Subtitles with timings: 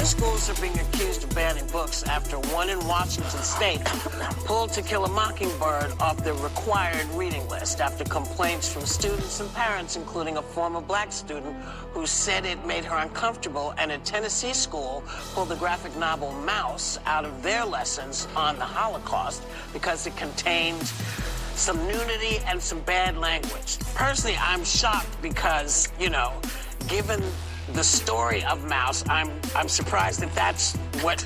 [0.00, 3.84] two schools are being accused of banning books after one in Washington state
[4.46, 9.52] pulled To Kill a Mockingbird off the required reading list after complaints from students and
[9.52, 11.54] parents, including a former black student
[11.92, 15.02] who said it made her uncomfortable, and a Tennessee school
[15.34, 19.42] pulled the graphic novel Maus out of their lessons on the Holocaust
[19.74, 20.82] because it contained
[21.56, 23.78] some nudity and some bad language.
[23.94, 26.32] Personally, I'm shocked because, you know,
[26.88, 27.22] given
[27.74, 31.24] the story of Maus, I'm I'm surprised that that's what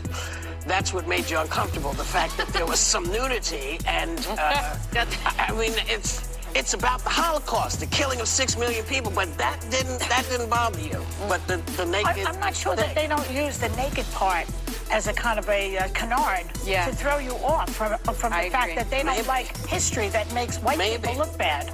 [0.67, 1.93] that's what made you uncomfortable.
[1.93, 7.03] The fact that there was some nudity and uh, I I mean it's it's about
[7.03, 11.05] the Holocaust, the killing of six million people, but that didn't that didn't bother you.
[11.29, 12.27] But the the naked.
[12.27, 14.47] I, I'm not sure that they don't use the naked part
[14.91, 16.87] as a kind of a uh, canard Yeah.
[16.87, 18.75] to throw you off from, from the I fact agree.
[18.77, 19.27] that they don't Maybe.
[19.29, 21.03] like history that makes white Maybe.
[21.09, 21.71] people look bad.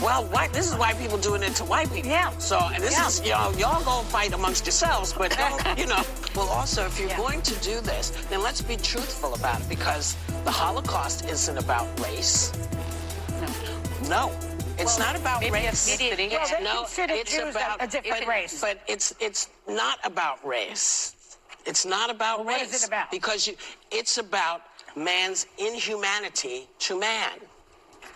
[0.00, 2.10] Well, white, this is white people doing it to white people.
[2.10, 2.30] Yeah.
[2.38, 3.06] So, and this Yeah.
[3.06, 6.02] is, you know, y'all go fight amongst yourselves, but don't, you know.
[6.34, 7.16] Well, also, if you're Yeah.
[7.16, 11.86] going to do this, then let's be truthful about it because the Holocaust isn't about
[12.00, 12.52] race.
[14.08, 14.32] No.
[14.76, 15.88] It's not about maybe race.
[15.88, 16.08] ethnicity.
[16.30, 18.60] Well, they no, it's Jews about a different but, race.
[18.60, 21.13] But it's it's not about race.
[21.66, 22.74] It's not about Well, what race.
[22.74, 23.10] is it about?
[23.10, 23.54] Because you,
[23.90, 24.62] it's about
[24.96, 27.40] man's inhumanity to man.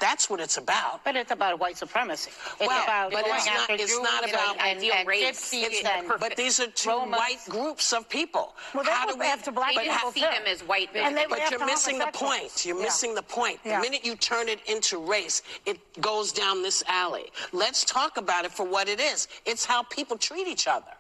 [0.01, 1.03] That's what it's about.
[1.05, 2.31] But it's about white supremacy.
[2.31, 5.09] It's Well, about but going it's not- after it's Jews not about and, ideal and
[5.09, 5.53] race.
[5.53, 7.17] It's- and but these are two Romans.
[7.19, 8.55] white groups of people.
[8.75, 10.91] Well, they How go do we after black but people just see them as white
[10.95, 11.31] And they men.
[11.31, 12.65] but you're missing the point.
[12.65, 12.85] You're Yeah.
[12.85, 13.58] missing the point.
[13.64, 13.79] Yeah.
[13.79, 17.33] The minute you turn it into race, it goes down this alley.
[17.51, 19.27] Let's talk about it for what it is.
[19.47, 20.92] It's how people treat each other.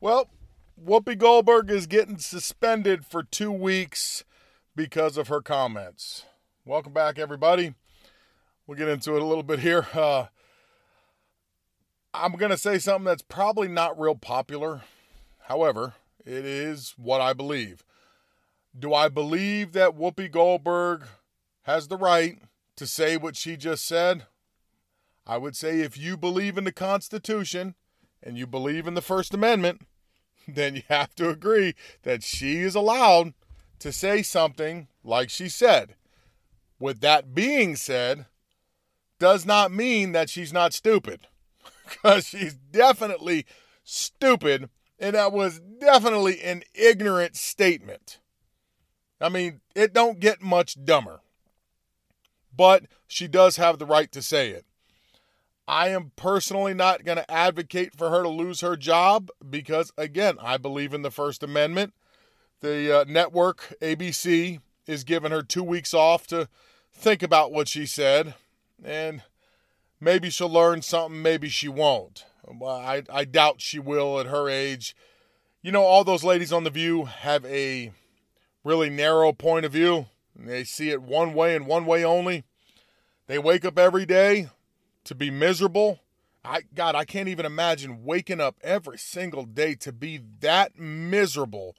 [0.00, 0.26] Well,
[0.84, 4.24] Whoopi Goldberg is getting suspended for two weeks
[4.76, 6.24] because of her comments.
[6.64, 7.74] Welcome back, everybody.
[8.66, 9.86] We'll get into it a little bit here.
[9.92, 10.26] Uh,
[12.14, 14.82] I'm going to say something that's probably not real popular.
[15.46, 15.94] However,
[16.24, 17.82] it is what I believe.
[18.78, 21.04] Do I believe that Whoopi Goldberg
[21.62, 22.38] has the right
[22.76, 24.26] to say what she just said?
[25.26, 27.74] I would say if you believe in the Constitution
[28.22, 29.82] and you believe in the First Amendment,
[30.54, 33.34] then you have to agree that she is allowed
[33.80, 35.94] to say something like she said.
[36.80, 38.26] With that being said,
[39.18, 41.26] does not mean that she's not stupid.
[41.88, 43.46] Because she's definitely
[43.82, 48.18] stupid, and that was definitely an ignorant statement.
[49.18, 51.22] I mean, it don't get much dumber.
[52.54, 54.66] But she does have the right to say it.
[55.68, 60.36] I am personally not going to advocate for her to lose her job because, again,
[60.40, 61.92] I believe in the First Amendment.
[62.60, 66.48] The uh, network, ABC, is giving her two weeks off to
[66.90, 68.34] think about what she said,
[68.82, 69.22] and
[70.00, 72.24] maybe she'll learn something, maybe she won't.
[72.64, 74.96] I, I doubt she will at her age.
[75.60, 77.92] You know, all those ladies on The View have a
[78.64, 82.44] really narrow point of view, they see it one way and one way only.
[83.26, 84.48] They wake up every day
[85.08, 86.00] to be miserable.
[86.44, 91.74] I God, I can't even imagine waking up every single day to be that miserable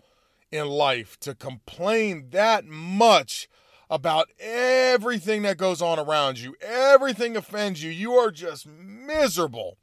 [0.52, 3.48] in life, to complain that much
[3.90, 6.56] about everything that goes on around you.
[6.62, 7.92] Everything offends you.
[7.92, 9.78] You are just miserable.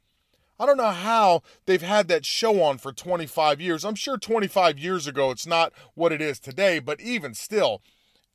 [0.59, 3.85] I don't know how they've had that show on for 25 years.
[3.85, 7.81] I'm sure 25 years ago it's not what it is today, but even still,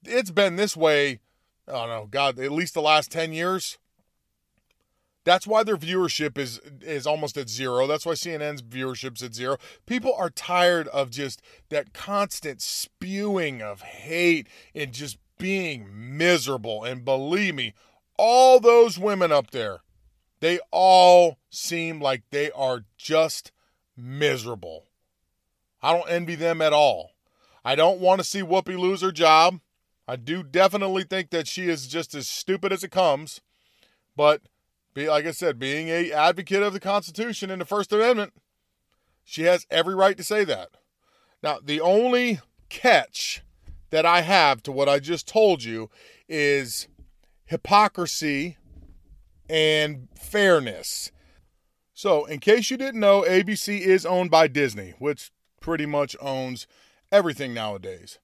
[0.05, 1.21] it's been this way,
[1.69, 3.79] I don't know, God, at least the last 10 years.
[5.25, 7.87] That's why their viewership is is almost at zero.
[7.87, 9.57] That's why CNN's viewership's at zero.
[9.87, 16.85] People are tired of just that constant spewing of hate and just being miserable.
[16.85, 17.75] And believe me,
[18.17, 19.81] all those women up there,
[20.41, 23.53] they all seem like they are just
[23.97, 24.87] miserable.
[25.83, 27.13] I don't envy them at all.
[27.65, 29.61] I don't want to see Whoopi lose her job.
[30.09, 33.41] I do definitely think that she is just as stupid as it comes.
[34.17, 34.43] But
[34.95, 38.33] be like I said, being a advocate of the Constitution and the First Amendment,
[39.25, 40.71] she has every right to say that.
[41.43, 43.43] Now, the only catch
[43.91, 45.91] that I have to what I just told you
[46.29, 46.89] is
[47.45, 48.57] hypocrisy
[49.49, 51.13] and fairness.
[51.93, 55.31] So, in case you didn't know, ABC is owned by Disney, which
[55.61, 56.67] pretty much owns
[57.11, 58.19] everything nowadays.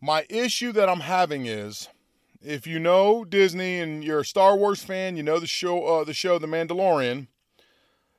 [0.00, 1.88] My issue that I'm having is
[2.44, 6.04] if you know Disney and you're a Star Wars fan, you know the show uh,
[6.04, 7.28] the show The Mandalorian,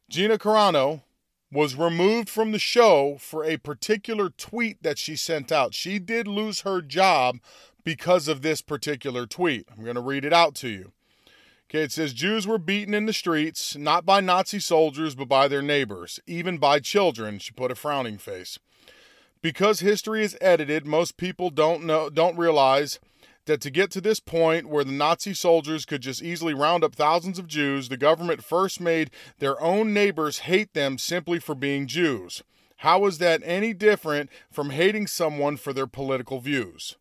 [0.10, 1.01] Gina Carano
[1.51, 5.74] was removed from the show for a particular tweet that she sent out.
[5.74, 7.39] She did lose her job
[7.83, 9.68] because of this particular tweet.
[9.72, 10.92] I'm going to read it out to you.
[11.69, 15.48] Okay, it says Jews were beaten in the streets, not by Nazi soldiers, but by
[15.48, 17.39] their neighbors, even by children.
[17.39, 18.60] She put a frowning face.
[19.42, 23.00] Because history is edited, most people don't know don't realize
[23.45, 26.95] that to get to this point where the Nazi soldiers could just easily round up
[26.95, 31.88] thousands of Jews, the government first made their own neighbors hate them simply for being
[31.88, 32.44] Jews.
[32.77, 36.97] How is that any different from hating someone for their political views?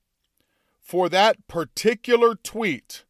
[0.80, 3.04] For that particular tweet,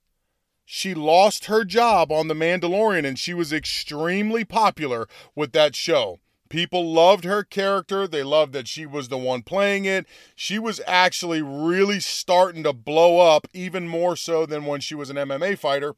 [0.64, 6.20] she lost her job on The Mandalorian and she was extremely popular with that show.
[6.48, 8.06] People loved her character.
[8.06, 10.06] They loved that she was the one playing it.
[10.36, 15.10] She was actually really starting to blow up, even more so than when she was
[15.10, 15.94] an MMA fighter.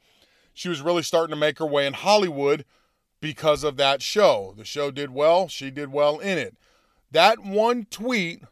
[0.55, 2.65] She was really starting to make her way in Hollywood
[3.21, 4.55] because of that show.
[4.57, 6.57] The show did well, she did well in it.
[7.11, 8.43] That one tweet,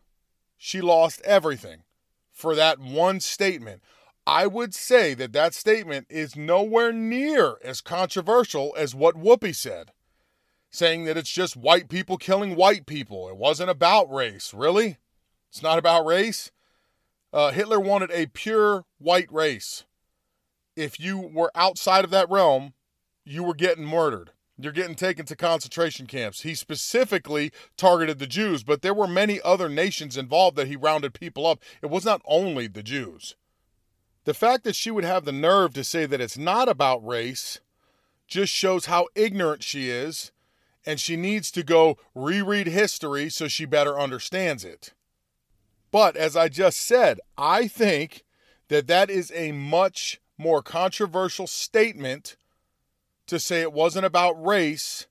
[0.59, 1.85] she lost everything
[2.33, 3.83] for that one statement.
[4.27, 9.93] I would say that that statement is nowhere near as controversial as what Whoopi said
[10.75, 13.29] saying that it's just white people killing white people.
[13.29, 14.53] It wasn't about race.
[14.53, 14.99] Really?
[15.49, 16.51] It's not about race?
[17.33, 19.85] Uh, Hitler wanted a pure white race.
[20.77, 22.75] If you were outside of that realm,
[23.25, 24.33] you were getting murdered.
[24.59, 26.43] You're getting taken to concentration camps.
[26.43, 31.15] He specifically targeted the Jews, but there were many other nations involved that he rounded
[31.15, 31.61] people up.
[31.83, 33.37] It was not only the Jews.
[34.25, 37.61] The fact that she would have the nerve to say that it's not about race
[38.27, 40.33] just shows how ignorant she is
[40.87, 44.93] and she needs to go reread history so she better understands it.
[45.91, 48.25] But as I just said, I think
[48.69, 52.37] that that is a much more controversial statement
[53.27, 55.07] to say it wasn't about race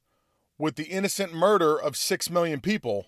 [0.58, 3.08] with the innocent murder of 6 million people.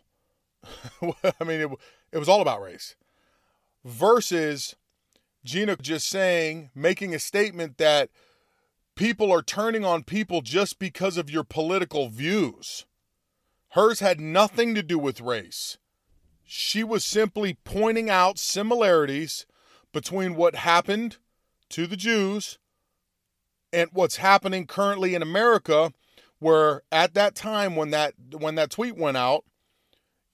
[1.02, 1.70] I mean, it,
[2.12, 2.96] it was all about race.
[3.84, 4.76] Versus
[5.44, 8.10] Gina just saying, making a statement that
[8.96, 12.86] people are turning on people just because of your political views.
[13.70, 15.78] Hers had nothing to do with race.
[16.44, 19.46] She was simply pointing out similarities
[19.92, 21.18] between what happened
[21.70, 22.58] to the Jews
[23.74, 25.92] and what's happening currently in America
[26.40, 29.44] where at that time when that when that tweet went out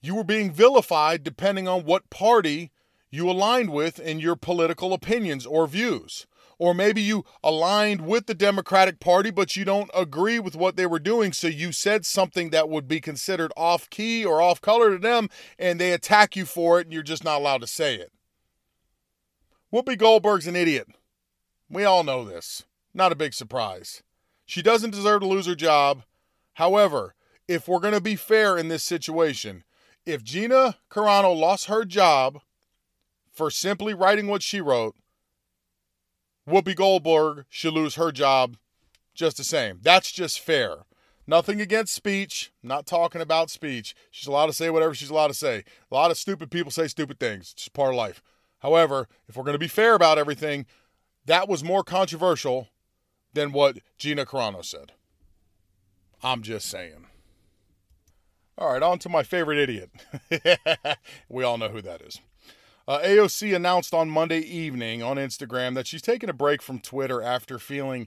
[0.00, 2.70] you were being vilified depending on what party
[3.10, 6.26] you aligned with in your political opinions or views
[6.62, 10.86] or maybe you aligned with the Democratic Party, but you don't agree with what they
[10.86, 11.32] were doing.
[11.32, 15.28] So you said something that would be considered off key or off color to them,
[15.58, 18.12] and they attack you for it, and you're just not allowed to say it.
[19.72, 20.86] Whoopi Goldberg's an idiot.
[21.68, 22.62] We all know this.
[22.94, 24.04] Not a big surprise.
[24.46, 26.04] She doesn't deserve to lose her job.
[26.52, 27.16] However,
[27.48, 29.64] if we're going to be fair in this situation,
[30.06, 32.40] if Gina Carano lost her job
[33.32, 34.94] for simply writing what she wrote,
[36.48, 38.56] Whoopi Goldberg should lose her job
[39.14, 39.78] just the same.
[39.82, 40.84] That's just fair.
[41.26, 42.52] Nothing against speech.
[42.62, 43.94] not talking about speech.
[44.10, 45.64] She's allowed to say whatever she's allowed to say.
[45.90, 47.52] A lot of stupid people say stupid things.
[47.52, 48.22] It's just part of life.
[48.58, 50.66] However, if we're going to be fair about everything,
[51.26, 52.68] that was more controversial
[53.32, 54.92] than what Gina Carano said.
[56.22, 57.06] I'm just saying.
[58.58, 59.90] All right, on to my favorite idiot.
[61.28, 62.20] we all know who that is.
[62.92, 67.22] Uh, AOC announced on Monday evening on Instagram that she's taking a break from Twitter
[67.22, 68.06] after feeling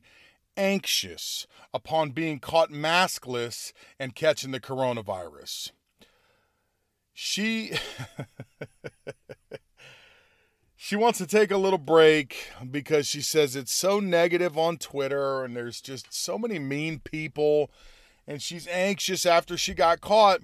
[0.55, 5.71] anxious upon being caught maskless and catching the coronavirus.
[7.15, 7.71] She
[10.75, 15.43] she wants to take a little break because she says it's so negative on Twitter
[15.43, 17.71] and there's just so many mean people
[18.27, 20.41] and she's anxious after she got caught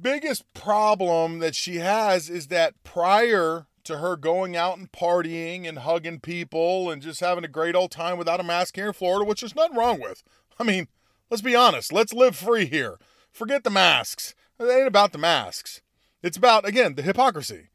[0.00, 5.78] biggest problem that she has is that prior to her going out and partying and
[5.78, 9.24] hugging people and just having a great old time without a mask here in Florida,
[9.24, 10.22] which there's nothing wrong with.
[10.58, 10.88] I mean,
[11.30, 11.92] let's be honest.
[11.92, 12.98] Let's live free here.
[13.32, 14.34] Forget the masks.
[14.58, 15.82] It ain't about the masks.
[16.22, 17.68] It's about, again, the hypocrisy.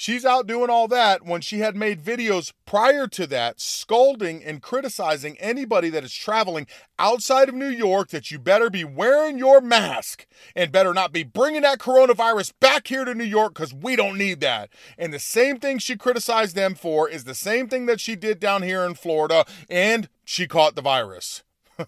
[0.00, 4.62] She's out doing all that when she had made videos prior to that scolding and
[4.62, 6.66] criticizing anybody that is traveling
[6.98, 10.26] outside of New York that you better be wearing your mask
[10.56, 14.16] and better not be bringing that coronavirus back here to New York because we don't
[14.16, 14.70] need that.
[14.96, 18.40] And the same thing she criticized them for is the same thing that she did
[18.40, 21.42] down here in Florida, and she caught the virus.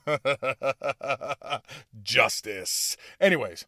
[2.02, 2.99] Justice.
[3.19, 3.64] Anyways.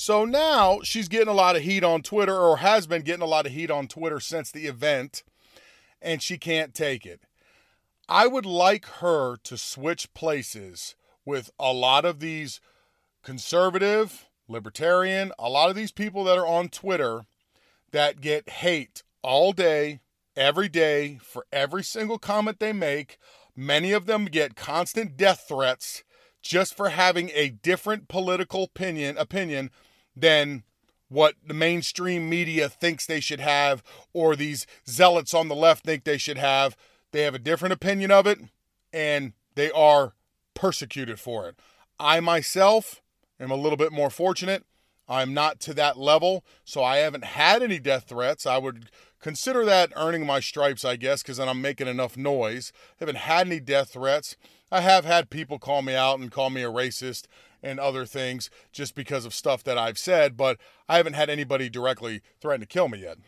[0.00, 3.26] So now she's getting a lot of heat on Twitter, or has been getting a
[3.26, 5.24] lot of heat on Twitter since the event,
[6.00, 7.22] and she can't take it.
[8.08, 12.60] I would like her to switch places with a lot of these
[13.24, 17.26] conservative, libertarian, a lot of these people that are on Twitter
[17.90, 19.98] that get hate all day,
[20.36, 23.18] every day, for every single comment they make.
[23.56, 26.04] Many of them get constant death threats
[26.40, 29.72] just for having a different political opinion opinion
[30.20, 30.64] than
[31.08, 33.82] what the mainstream media thinks they should have
[34.12, 36.76] or these zealots on the left think they should have.
[37.12, 38.38] They have a different opinion of it
[38.92, 40.14] and they are
[40.54, 41.56] persecuted for it.
[41.98, 43.02] I myself
[43.40, 44.64] am a little bit more fortunate.
[45.08, 48.44] I'm not to that level, so I haven't had any death threats.
[48.44, 52.72] I would consider that earning my stripes, I guess, because then I'm making enough noise.
[52.76, 54.36] I haven't had any death threats.
[54.70, 57.26] I have had people call me out and call me a racist
[57.62, 61.68] and other things just because of stuff that I've said, but I haven't had anybody
[61.68, 63.18] directly threaten to kill me yet.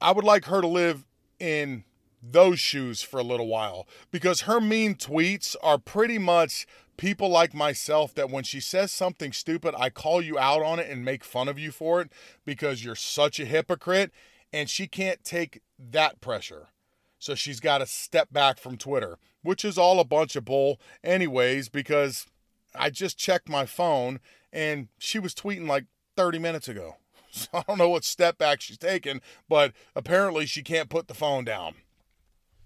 [0.00, 1.04] I would like her to live
[1.38, 1.84] in
[2.22, 7.52] those shoes for a little while because her mean tweets are pretty much people like
[7.54, 11.24] myself that when she says something stupid, I call you out on it and make
[11.24, 12.12] fun of you for it
[12.44, 14.12] because you're such a hypocrite
[14.52, 16.68] and she can't take that pressure.
[17.18, 20.80] So she's got to step back from Twitter, which is all a bunch of bull,
[21.02, 22.26] anyways, because
[22.74, 24.20] I just checked my phone
[24.52, 25.86] and she was tweeting like
[26.16, 26.96] 30 minutes ago.
[27.34, 31.14] So I don't know what step back she's taken, but apparently she can't put the
[31.14, 31.76] phone down.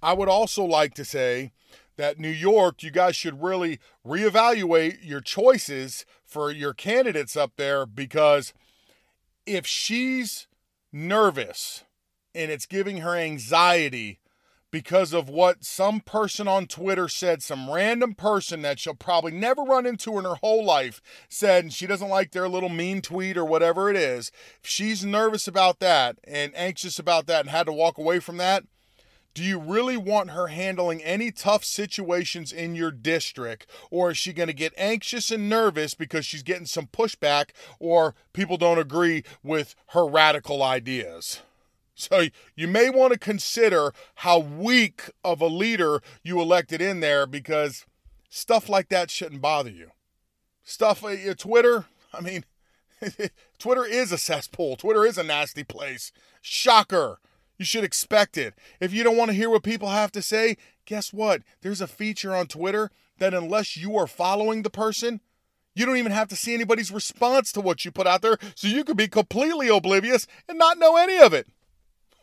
[0.03, 1.53] I would also like to say
[1.97, 7.87] that New York, you guys should really reevaluate your choices for your candidates up there
[7.87, 8.53] because
[9.47, 10.49] if she's
[10.93, 11.85] nervous
[12.35, 14.19] and it's giving her anxiety
[14.77, 19.63] because of what some person on Twitter said, some random person that she'll probably never
[19.63, 23.39] run into in her whole life said, and she doesn't like their little mean tweet
[23.39, 24.31] or whatever it is.
[24.63, 28.37] If she's nervous about that and anxious about that and had to walk away from
[28.37, 28.65] that,
[29.33, 33.67] do you really want her handling any tough situations in your district?
[33.91, 38.15] Or is she going to get anxious and nervous because she's getting some pushback or
[38.35, 41.41] people don't agree with her radical ideas?
[41.97, 47.27] So you may want to consider how weak of a leader you elected in there
[47.27, 47.87] because
[48.29, 49.91] stuff like that shouldn't bother you.
[50.63, 52.45] Stuff, uh, Twitter, I mean,
[53.59, 54.77] Twitter is a cesspool.
[54.77, 56.13] Twitter is a nasty place.
[56.43, 57.19] Shocker.
[57.57, 58.55] You should expect it.
[58.79, 61.43] If you don't want to hear what people have to say, guess what?
[61.63, 65.23] There's a feature on Twitter that unless you are following the person,
[65.75, 68.69] you don't even have to see anybody's response to what you put out there, so
[68.69, 71.49] you could be completely oblivious and not know any of it.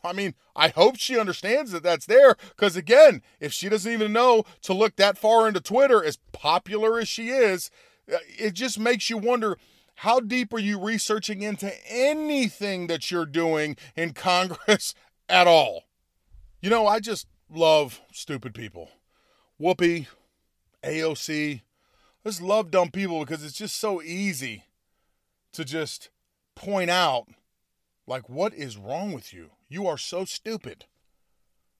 [0.03, 4.13] I mean, I hope she understands that that's there because, again, if she doesn't even
[4.13, 7.71] know to look that far into Twitter, as popular as she is,
[8.11, 9.57] uh, it just makes you wonder
[9.95, 14.93] how deep are you researching into anything that you're doing in Congress
[15.29, 15.83] at all.
[16.61, 18.89] You know, I just love stupid people.
[19.59, 20.07] Whoopi,
[20.83, 21.61] AOC.
[22.25, 24.63] I just love dumb people because it's just so easy
[25.53, 26.09] to just
[26.55, 27.27] point out,
[28.07, 29.51] like, what is wrong with you?
[29.73, 30.85] You are so stupid.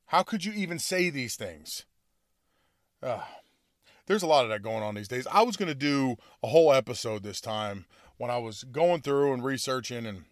[0.08, 1.86] How could you even say these things?
[3.04, 3.22] Uh,
[4.08, 5.28] there's a lot of that going on these days.
[5.32, 7.86] I was going to do a whole episode this time
[8.18, 10.24] when I was going through and researching and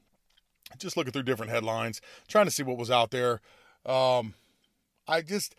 [0.80, 3.42] just looking through different headlines, trying to see what was out there.
[3.86, 4.34] Um,
[5.08, 5.54] I just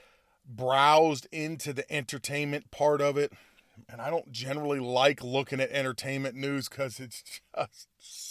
[0.44, 3.32] browsed into the entertainment part of it,
[3.88, 7.22] and I don't generally like looking at entertainment news because it's
[7.56, 7.86] just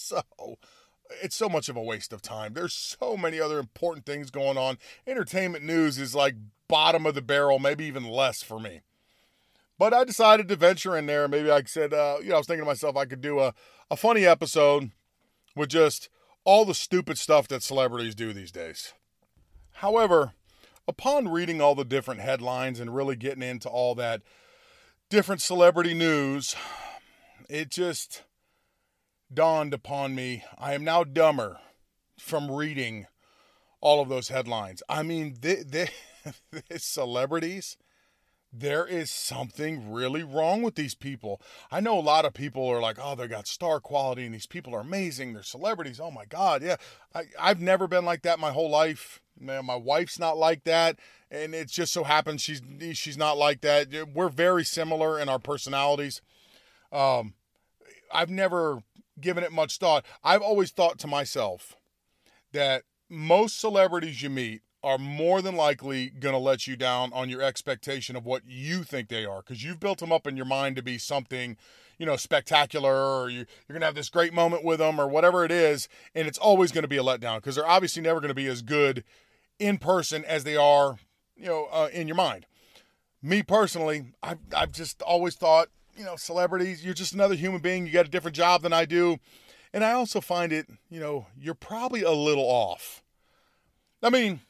[0.10, 0.58] so
[1.22, 2.54] it's so much of a waste of time.
[2.54, 4.78] There's so many other important things going on.
[5.06, 6.36] Entertainment news is like
[6.68, 8.82] bottom of the barrel, maybe even less for me.
[9.78, 11.28] But I decided to venture in there.
[11.28, 13.54] Maybe I said, uh, you know, I was thinking to myself I could do a,
[13.90, 14.92] a funny episode
[15.56, 16.10] with just
[16.44, 18.94] all the stupid stuff that celebrities do these days.
[19.76, 20.34] However,
[20.88, 24.22] upon reading all the different headlines and really getting into all that
[25.10, 26.56] different celebrity news,
[27.50, 28.24] it just
[29.34, 31.60] dawned upon me I am now dumber
[32.18, 33.08] from reading
[33.80, 34.84] all of those headlines.
[34.88, 35.90] I mean, the,
[36.78, 37.78] celebrities
[38.54, 41.42] there is something really wrong with these people.
[41.72, 44.48] I know a lot of people are like, oh, they got star quality and these
[44.48, 45.34] people are amazing.
[45.34, 46.02] They're celebrities.
[46.02, 46.62] Oh my God.
[46.62, 46.76] Yeah.
[47.16, 49.22] I, I've never been like that my whole life.
[49.40, 51.00] Man, my wife's not like that.
[51.30, 52.62] And it just so happens she's
[52.94, 53.88] she's not like that.
[54.14, 56.22] We're very similar in our personalities.
[56.92, 57.36] Um,
[58.14, 58.84] I've never
[59.22, 60.06] given it much thought.
[60.24, 61.76] I've always thought to myself
[62.52, 67.30] that most celebrities you meet are more than likely going to let you down on
[67.30, 70.46] your expectation of what you think they are because you've built them up in your
[70.46, 71.56] mind to be something
[72.02, 75.08] you know, spectacular or you, you're going to have this great moment with them or
[75.08, 75.88] whatever it is.
[76.16, 78.48] And it's always going to be a letdown because they're obviously never going to be
[78.48, 79.04] as good
[79.60, 80.98] in person as they are,
[81.38, 82.48] you know, uh, in your mind.
[83.22, 85.68] Me personally, I've, I've just always thought,
[85.98, 87.86] you know, celebrities, you're just another human being.
[87.86, 89.18] You got a different job than I do.
[89.74, 93.02] And I also find it, you know, you're probably a little off.
[94.04, 94.42] I mean,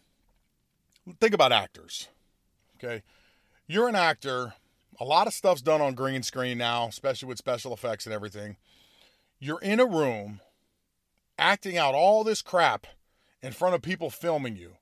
[1.19, 2.07] think about actors.
[2.77, 3.03] Okay.
[3.67, 4.53] You're an actor.
[4.99, 8.57] A lot of stuff's done on green screen now, especially with special effects and everything.
[9.39, 10.41] You're in a room
[11.37, 12.87] acting out all this crap
[13.41, 14.73] in front of people filming you.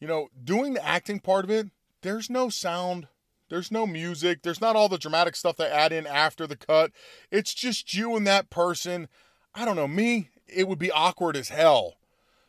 [0.00, 1.68] You know, doing the acting part of it,
[2.00, 3.06] there's no sound,
[3.52, 6.90] there's no music, there's not all the dramatic stuff they add in after the cut.
[7.30, 9.08] It's just you and that person.
[9.54, 11.96] I don't know, me, it would be awkward as hell.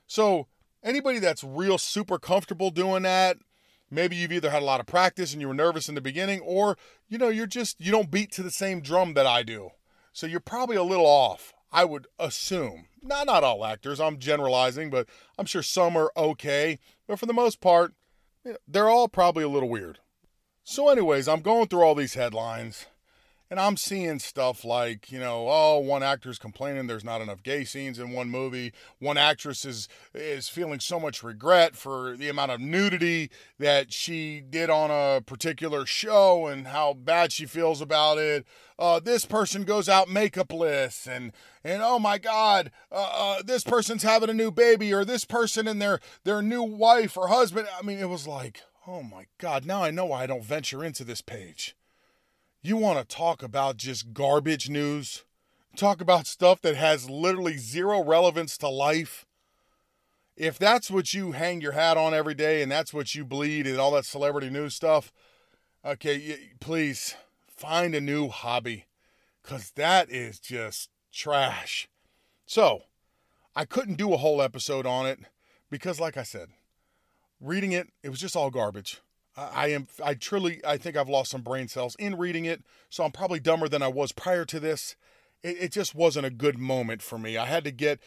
[0.08, 0.48] So,
[0.82, 3.36] anybody that's real super comfortable doing that,
[3.92, 6.40] maybe you've either had a lot of practice and you were nervous in the beginning,
[6.40, 6.78] or,
[7.10, 9.72] you know, you're just, you don't beat to the same drum that I do.
[10.14, 12.86] So, you're probably a little off, I would assume.
[13.02, 16.80] Not, not all actors, I'm generalizing, but I'm sure some are okay.
[17.08, 17.94] But for the most part,
[18.66, 20.00] they're all probably a little weird.
[20.66, 22.86] So, anyways, I'm going through all these headlines
[23.50, 27.66] and I'm seeing stuff like, you know, oh, one actor's complaining there's not enough gay
[27.66, 28.72] scenes in one movie.
[29.00, 33.30] One actress is is feeling so much regret for the amount of nudity
[33.60, 38.46] that she did on a particular show and how bad she feels about it.
[38.80, 44.04] Uh, this person goes out makeupless and and oh my God, uh, uh, this person's
[44.04, 47.68] having a new baby or this person and their their new wife or husband.
[47.78, 50.84] I mean, it was like, oh my God, now I know why I don't venture
[50.84, 51.76] into this page.
[52.62, 55.24] You want to talk about just garbage news?
[55.76, 59.26] Talk about stuff that has literally zero relevance to life?
[60.36, 63.68] If that's what you hang your hat on every day and that's what you bleed
[63.68, 65.12] and all that celebrity news stuff,
[65.86, 67.16] okay, please
[67.48, 68.86] find a new hobby
[69.42, 71.88] because that is just trash.
[72.46, 72.84] So,
[73.56, 75.20] I couldn't do a whole episode on it
[75.70, 76.50] because, like I said,
[77.44, 79.02] reading it, it was just all garbage.
[79.36, 83.04] I am I truly I think I've lost some brain cells in reading it, so
[83.04, 84.96] I'm probably dumber than I was prior to this.
[85.42, 87.36] It, it just wasn't a good moment for me.
[87.36, 88.00] I had to get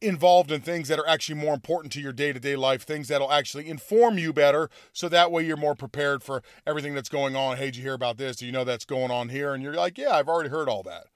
[0.00, 3.68] involved in things that are actually more important to your day-to-day life, things that'll actually
[3.68, 7.56] inform you better so that way you're more prepared for everything that's going on.
[7.56, 8.36] Hey, did you hear about this?
[8.36, 9.54] Do you know that's going on here?
[9.54, 11.06] And you're like, "Yeah, I've already heard all that."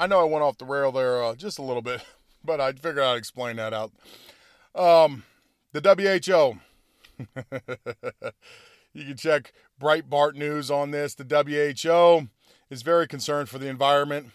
[0.00, 2.02] I know I went off the rail there uh, just a little bit,
[2.44, 3.92] but I figured I'd explain that out.
[4.74, 5.22] Um,
[5.72, 6.58] the WHO
[8.92, 11.14] you can check Breitbart News on this.
[11.14, 12.28] The WHO
[12.70, 14.30] is very concerned for the environment.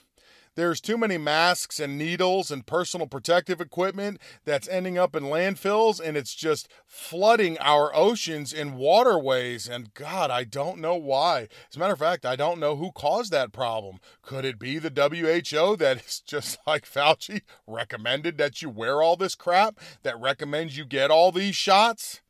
[0.56, 6.00] There's too many masks and needles and personal protective equipment that's ending up in landfills
[6.00, 9.68] and it's just flooding our oceans and waterways.
[9.68, 11.48] And God, I don't know why.
[11.70, 13.98] As a matter of fact, I don't know who caused that problem.
[14.22, 19.16] Could it be the WHO that is just like Fauci recommended that you wear all
[19.16, 22.22] this crap, that recommends you get all these shots?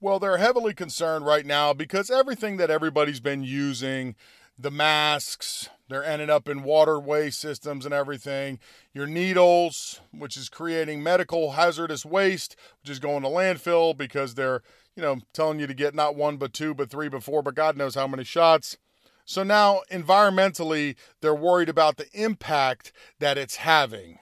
[0.00, 4.16] Well, they're heavily concerned right now because everything that everybody's been using,
[4.58, 8.58] the masks, they're ending up in waterway systems and everything.
[8.92, 14.62] Your needles, which is creating medical hazardous waste, which is going to landfill because they're,
[14.96, 17.54] you know, telling you to get not one, but two, but three, but four, but
[17.54, 18.78] God knows how many shots.
[19.24, 24.18] So now, environmentally, they're worried about the impact that it's having.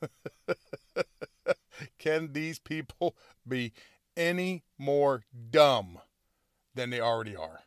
[1.98, 3.72] Can these people be
[4.16, 5.98] any more dumb
[6.74, 7.60] than they already are.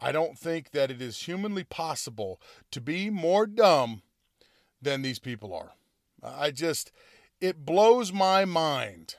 [0.00, 4.02] I don't think that it is humanly possible to be more dumb
[4.80, 5.72] than these people are.
[6.22, 6.90] I just,
[7.40, 9.16] it blows my mind.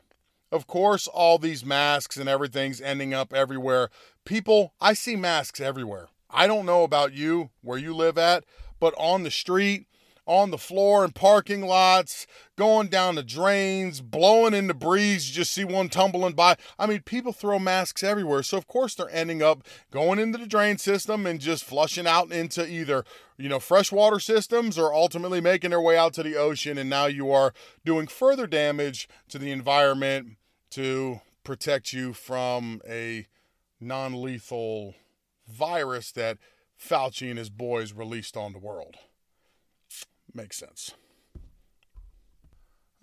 [0.52, 3.90] Of course, all these masks and everything's ending up everywhere.
[4.26, 6.10] People, I see masks everywhere.
[6.30, 8.44] I don't know about you, where you live at,
[8.80, 9.86] but on the street,
[10.26, 15.30] on the floor in parking lots, going down the drains, blowing in the breeze.
[15.30, 16.58] You just see one tumbling by.
[16.78, 18.44] I mean, people throw masks everywhere.
[18.44, 22.32] So, of course, they're ending up going into the drain system and just flushing out
[22.32, 23.04] into either,
[23.38, 26.78] you know, freshwater systems or ultimately making their way out to the ocean.
[26.78, 27.54] And now you are
[27.84, 30.38] doing further damage to the environment
[30.72, 33.28] to protect you from a
[33.80, 34.96] non lethal
[35.48, 36.38] virus that
[36.80, 38.96] Fauci and his boys released on the world.
[40.34, 40.94] Makes sense.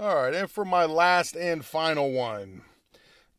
[0.00, 2.62] All right, and for my last and final one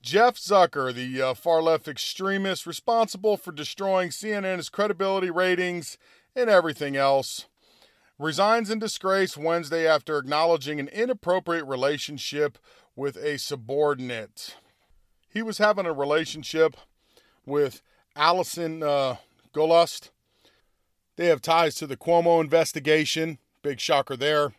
[0.01, 5.97] Jeff Zucker, the uh, far left extremist responsible for destroying CNN's credibility ratings
[6.35, 7.47] and everything else,
[8.17, 12.57] resigns in disgrace Wednesday after acknowledging an inappropriate relationship
[12.95, 14.55] with a subordinate.
[15.29, 16.77] He was having a relationship
[17.45, 17.81] with
[18.15, 19.17] Allison uh,
[19.53, 20.09] Gollust,
[21.15, 23.37] They have ties to the Cuomo investigation.
[23.69, 24.53] Big shocker there.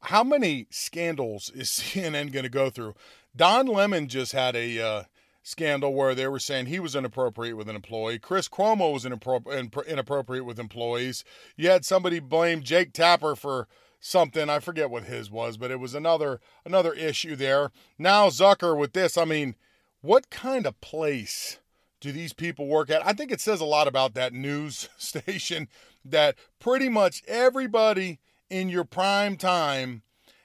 [0.00, 2.96] How many scandals is CNN going to go through?
[3.36, 5.02] Don Lemon just had a uh,
[5.44, 8.18] scandal where they were saying he was inappropriate with an employee.
[8.18, 11.22] Chris Cuomo was inappropriate with employees.
[11.56, 13.68] You had somebody blame Jake Tapper for
[14.00, 17.70] something I forget what his was, but it was another another issue there.
[17.96, 19.54] Now Zucker with this, I mean,
[20.00, 21.60] what kind of place
[22.06, 23.04] do these people work at?
[23.06, 25.68] I think it says a lot about that news station
[26.04, 30.02] that pretty much everybody in your prime time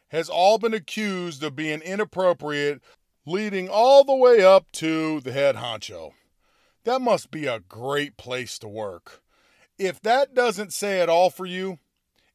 [0.09, 2.81] has all been accused of being inappropriate
[3.25, 6.11] leading all the way up to the head honcho.
[6.83, 9.21] That must be a great place to work.
[9.77, 11.77] If that doesn't say it all for you,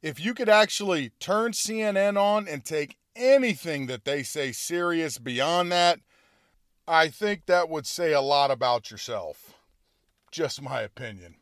[0.03, 5.73] if you could actually turn CNN on and take anything that they say serious beyond
[5.73, 5.99] that,
[6.89, 9.55] I think that would say a lot about yourself.
[10.31, 11.35] Just my opinion.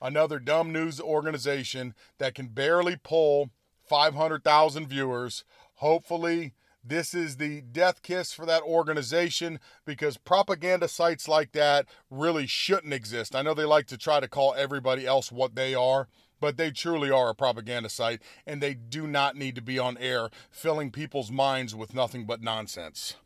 [0.00, 3.50] Another dumb news organization that can barely pull
[3.86, 5.44] 500,000 viewers.
[5.74, 12.46] Hopefully, this is the death kiss for that organization because propaganda sites like that really
[12.46, 13.36] shouldn't exist.
[13.36, 16.08] I know they like to try to call everybody else what they are,
[16.40, 19.98] but they truly are a propaganda site and they do not need to be on
[19.98, 23.16] air filling people's minds with nothing but nonsense.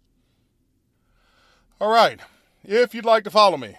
[1.80, 2.20] All right,
[2.62, 3.74] if you'd like to follow me,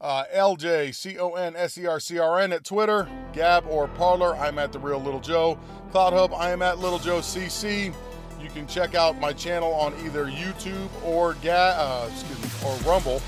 [0.00, 5.58] uh, LJCONSERCRN at Twitter, Gab or Parler, I'm at The Real Little Joe.
[5.92, 7.92] CloutHub, I am at Little Joe CC.
[8.40, 12.76] You can check out my channel on either YouTube or Ga- uh, excuse me, or
[12.88, 13.20] Rumble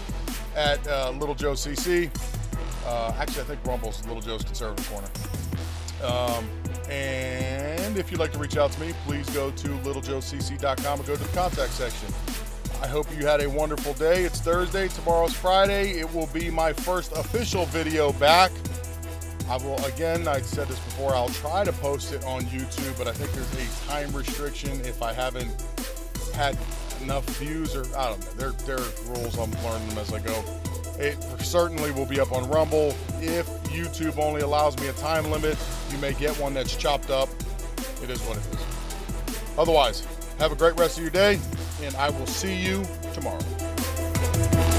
[0.55, 2.09] at uh, Little Joe CC.
[2.87, 5.09] Uh, actually, I think Rumble's Little Joe's Conservative Corner.
[6.05, 6.49] Um,
[6.89, 11.17] and if you'd like to reach out to me, please go to littlejoecc.com and go
[11.17, 12.09] to the contact section.
[12.83, 14.25] I hope you had a wonderful day.
[14.25, 15.99] It's Thursday, tomorrow's Friday.
[15.99, 18.51] It will be my first official video back.
[19.51, 23.07] I will, again, I said this before, I'll try to post it on YouTube, but
[23.07, 25.51] I think there's a time restriction if I haven't
[26.35, 26.57] had
[27.03, 28.51] enough views or I don't know.
[28.51, 29.39] There, there are rules.
[29.39, 30.43] I'm learning them as I go.
[30.99, 32.95] It certainly will be up on Rumble.
[33.21, 35.59] If YouTube only allows me a time limit,
[35.91, 37.29] you may get one that's chopped up.
[38.03, 39.59] It is what it is.
[39.59, 40.07] Otherwise,
[40.39, 41.39] have a great rest of your day,
[41.83, 44.70] and I will see you tomorrow.